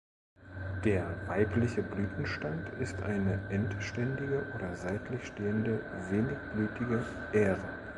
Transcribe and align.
Der 0.83 1.27
weibliche 1.27 1.83
Blütenstand 1.83 2.71
ist 2.79 3.03
eine 3.03 3.39
endständige 3.51 4.51
oder 4.55 4.75
seitlich 4.75 5.23
stehende 5.27 5.79
wenigblütige 6.09 7.05
Ähre. 7.33 7.63